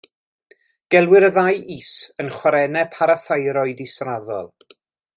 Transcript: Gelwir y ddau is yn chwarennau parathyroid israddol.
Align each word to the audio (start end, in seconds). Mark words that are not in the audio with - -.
Gelwir 0.95 1.25
y 1.27 1.29
ddau 1.35 1.59
is 1.75 1.93
yn 2.23 2.33
chwarennau 2.39 2.91
parathyroid 2.97 3.89
israddol. 3.89 4.55